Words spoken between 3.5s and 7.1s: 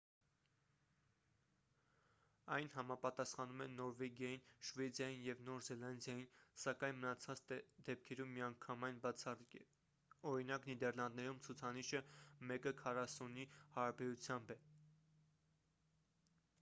է նորվեգիային շվեդիային և նոր զելանդիային սակայն